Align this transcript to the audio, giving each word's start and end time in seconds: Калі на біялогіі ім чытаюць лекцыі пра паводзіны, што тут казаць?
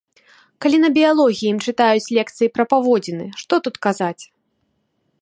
Калі 0.65 0.77
на 0.85 0.89
біялогіі 0.95 1.51
ім 1.53 1.59
чытаюць 1.71 2.11
лекцыі 2.19 2.47
пра 2.57 2.63
паводзіны, 2.75 3.25
што 3.43 3.53
тут 3.69 3.75
казаць? 3.89 4.23